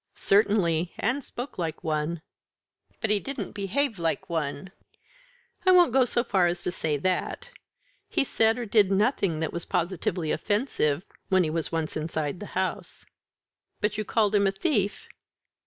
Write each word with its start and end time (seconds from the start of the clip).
"Certainly, 0.15 0.93
and 0.97 1.23
spoke 1.23 1.59
like 1.59 1.83
one." 1.83 2.23
"But 3.01 3.11
he 3.11 3.19
didn't 3.19 3.51
behave 3.51 3.99
like 3.99 4.31
one?" 4.31 4.71
"I 5.63 5.69
won't 5.71 5.93
go 5.93 6.05
so 6.05 6.23
far 6.23 6.47
as 6.47 6.63
to 6.63 6.71
say 6.71 6.97
that. 6.97 7.51
He 8.09 8.23
said 8.23 8.57
or 8.57 8.65
did 8.65 8.91
nothing 8.91 9.41
that 9.41 9.53
was 9.53 9.63
positively 9.63 10.31
offensive 10.31 11.03
when 11.29 11.43
he 11.43 11.51
was 11.51 11.71
once 11.71 11.95
inside 11.95 12.39
the 12.39 12.47
house." 12.57 13.05
"But 13.79 13.95
you 13.95 14.03
called 14.03 14.33
him 14.33 14.47
a 14.47 14.51
thief?" 14.51 15.07